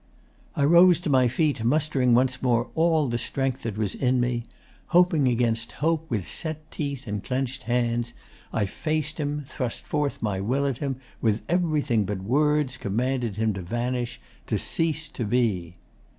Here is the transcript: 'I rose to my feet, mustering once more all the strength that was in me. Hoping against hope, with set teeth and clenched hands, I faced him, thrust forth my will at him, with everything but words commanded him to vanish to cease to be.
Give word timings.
'I 0.55 0.63
rose 0.65 0.99
to 1.01 1.11
my 1.11 1.27
feet, 1.27 1.63
mustering 1.63 2.15
once 2.15 2.41
more 2.41 2.71
all 2.73 3.07
the 3.07 3.19
strength 3.19 3.61
that 3.61 3.77
was 3.77 3.93
in 3.93 4.19
me. 4.19 4.45
Hoping 4.87 5.27
against 5.27 5.73
hope, 5.73 6.09
with 6.09 6.27
set 6.27 6.71
teeth 6.71 7.05
and 7.05 7.23
clenched 7.23 7.61
hands, 7.69 8.13
I 8.51 8.65
faced 8.65 9.19
him, 9.19 9.43
thrust 9.45 9.83
forth 9.85 10.23
my 10.23 10.39
will 10.39 10.65
at 10.65 10.79
him, 10.79 10.95
with 11.21 11.43
everything 11.47 12.05
but 12.05 12.23
words 12.23 12.77
commanded 12.77 13.35
him 13.37 13.53
to 13.53 13.61
vanish 13.61 14.19
to 14.47 14.57
cease 14.57 15.07
to 15.09 15.23
be. 15.23 15.75